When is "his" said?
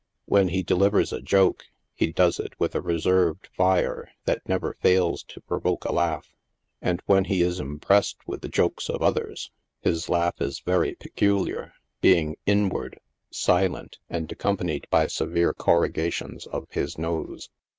9.79-10.09, 16.71-16.97